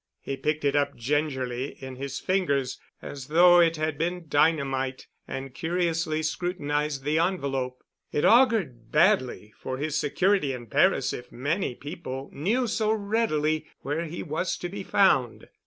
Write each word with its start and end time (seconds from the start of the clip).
He 0.19 0.35
picked 0.35 0.65
it 0.65 0.75
up 0.75 0.95
gingerly 0.95 1.73
in 1.79 1.95
his 1.95 2.19
fingers 2.19 2.79
as 3.03 3.27
though 3.27 3.59
it 3.59 3.77
had 3.77 3.99
been 3.99 4.25
dynamite 4.27 5.05
and 5.27 5.53
curiously 5.53 6.23
scrutinized 6.23 7.03
the 7.03 7.19
envelope. 7.19 7.83
It 8.11 8.25
augured 8.25 8.91
badly 8.91 9.53
for 9.59 9.77
his 9.77 9.95
security 9.95 10.53
in 10.53 10.65
Paris 10.65 11.13
if 11.13 11.31
many 11.31 11.75
people 11.75 12.31
knew 12.33 12.65
so 12.65 12.91
readily 12.91 13.67
where 13.81 14.05
he 14.05 14.23
was 14.23 14.57
to 14.57 14.69
be 14.69 14.81
found. 14.81 15.47